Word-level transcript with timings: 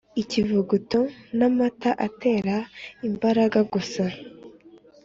Ikivuguto 0.21 0.99
n’amata 1.37 1.91
atera 2.07 2.55
imbaraga 3.07 3.59
gusa 3.73 4.03